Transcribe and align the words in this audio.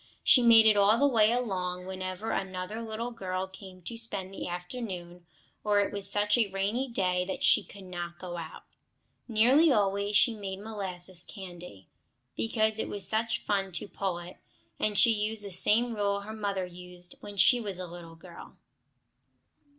She 0.23 0.41
made 0.41 0.65
it 0.65 0.75
all 0.75 0.97
the 0.97 1.05
way 1.05 1.31
along, 1.31 1.85
whenever 1.85 2.31
another 2.31 2.81
little 2.81 3.11
girl 3.11 3.45
came 3.47 3.83
to 3.83 3.99
spend 3.99 4.33
the 4.33 4.47
afternoon, 4.47 5.27
or 5.63 5.79
it 5.79 5.93
was 5.93 6.09
such 6.11 6.39
a 6.39 6.47
rainy 6.49 6.87
day 6.87 7.23
that 7.25 7.43
she 7.43 7.61
could 7.63 7.83
not 7.83 8.17
go 8.17 8.35
out. 8.37 8.63
Nearly 9.27 9.71
always 9.71 10.15
she 10.17 10.33
made 10.33 10.57
molasses 10.57 11.23
candy, 11.23 11.87
because 12.35 12.79
it 12.79 12.89
was 12.89 13.07
such 13.07 13.41
fun 13.43 13.71
to 13.73 13.87
pull 13.87 14.17
it, 14.17 14.37
and 14.79 14.97
she 14.97 15.11
used 15.13 15.45
the 15.45 15.51
same 15.51 15.93
rule 15.95 16.21
her 16.21 16.33
mother 16.33 16.65
used 16.65 17.13
when 17.19 17.37
she 17.37 17.59
was 17.61 17.77
a 17.77 17.85
little 17.85 18.15
girl. 18.15 18.57